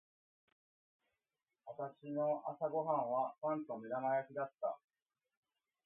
[1.63, 4.79] 私の朝ご飯はパンと目玉焼きだった。